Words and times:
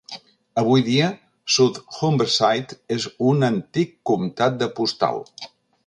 Avui 0.61 0.83
dia, 0.87 1.09
South 1.57 1.77
Humberside 1.99 2.79
és 2.99 3.07
un 3.33 3.49
"antic 3.53 3.97
comtat 4.13 4.63
de 4.65 4.73
postal". 4.81 5.25